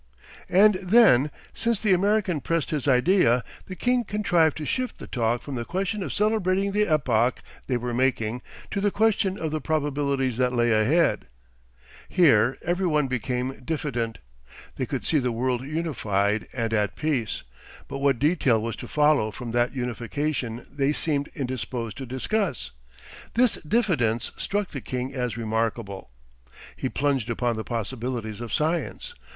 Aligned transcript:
And 0.49 0.73
then, 0.81 1.29
since 1.53 1.79
the 1.79 1.93
American 1.93 2.41
pressed 2.41 2.71
his 2.71 2.87
idea, 2.87 3.43
the 3.67 3.75
king 3.75 4.03
contrived 4.03 4.57
to 4.57 4.65
shift 4.65 4.97
the 4.97 5.05
talk 5.05 5.43
from 5.43 5.53
the 5.53 5.63
question 5.63 6.01
of 6.01 6.11
celebrating 6.11 6.71
the 6.71 6.87
epoch 6.87 7.43
they 7.67 7.77
were 7.77 7.93
making 7.93 8.41
to 8.71 8.81
the 8.81 8.89
question 8.89 9.37
of 9.37 9.51
the 9.51 9.61
probabilities 9.61 10.37
that 10.37 10.53
lay 10.53 10.71
ahead. 10.71 11.27
Here 12.09 12.57
every 12.63 12.87
one 12.87 13.05
became 13.05 13.59
diffident. 13.63 14.17
They 14.75 14.87
could 14.87 15.05
see 15.05 15.19
the 15.19 15.31
world 15.31 15.61
unified 15.61 16.47
and 16.51 16.73
at 16.73 16.95
peace, 16.95 17.43
but 17.87 17.99
what 17.99 18.17
detail 18.17 18.59
was 18.59 18.75
to 18.77 18.87
follow 18.87 19.29
from 19.29 19.51
that 19.51 19.75
unification 19.75 20.65
they 20.71 20.93
seemed 20.93 21.29
indisposed 21.35 21.95
to 21.97 22.07
discuss. 22.07 22.71
This 23.35 23.57
diffidence 23.61 24.31
struck 24.35 24.69
the 24.69 24.81
king 24.81 25.13
as 25.13 25.37
remarkable. 25.37 26.09
He 26.75 26.89
plunged 26.89 27.29
upon 27.29 27.55
the 27.55 27.63
possibilities 27.63 28.41
of 28.41 28.51
science. 28.51 29.13